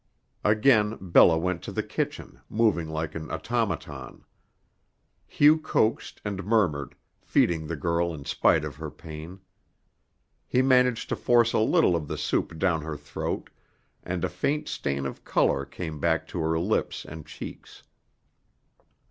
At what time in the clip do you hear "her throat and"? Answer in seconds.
12.81-14.25